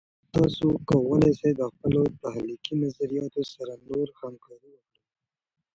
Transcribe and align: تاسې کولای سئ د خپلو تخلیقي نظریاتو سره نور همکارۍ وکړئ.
تاسې 0.33 0.67
کولای 0.89 1.33
سئ 1.39 1.51
د 1.59 1.61
خپلو 1.73 2.01
تخلیقي 2.23 2.73
نظریاتو 2.83 3.41
سره 3.53 3.73
نور 3.89 4.07
همکارۍ 4.21 4.69
وکړئ. 4.73 4.99